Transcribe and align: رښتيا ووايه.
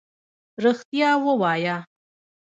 رښتيا 0.63 1.11
ووايه. 1.25 1.77